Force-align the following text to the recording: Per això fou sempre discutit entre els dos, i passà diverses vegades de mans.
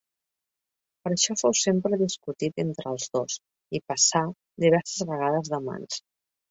Per 1.03 1.11
això 1.15 1.35
fou 1.41 1.53
sempre 1.59 2.01
discutit 2.03 2.59
entre 2.65 2.91
els 2.95 3.07
dos, 3.19 3.39
i 3.81 3.85
passà 3.93 4.27
diverses 4.67 5.09
vegades 5.15 5.55
de 5.57 5.67
mans. 5.73 6.07